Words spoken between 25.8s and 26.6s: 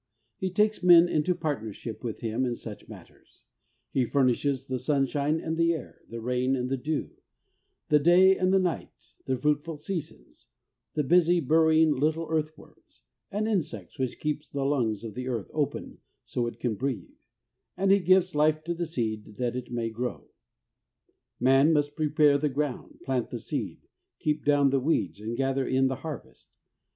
the harvest.